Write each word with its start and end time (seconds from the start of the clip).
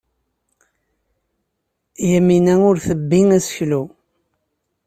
Yamina 2.09 2.53
ur 2.69 2.77
tebbi 2.85 3.19
aseklu. 3.37 3.83